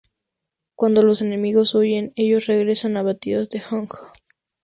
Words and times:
Cuando 0.75 1.03
los 1.03 1.21
enemigos 1.21 1.75
huyen, 1.75 2.11
ellos 2.15 2.47
regresan 2.47 2.97
abatidos 2.97 3.47
a 3.63 3.69
Konoha. 3.69 4.11